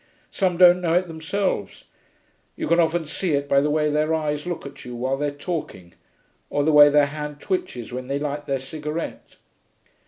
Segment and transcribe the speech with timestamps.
[0.31, 1.83] Some don't know it themselves;
[2.55, 5.15] you can often only see it by the way their eyes look at you while
[5.15, 5.93] they're talking,
[6.49, 9.37] or the way their hand twitches when they light their cigarette....'